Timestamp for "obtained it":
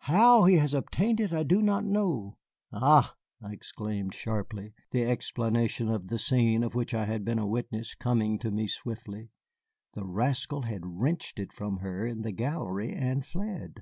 0.74-1.32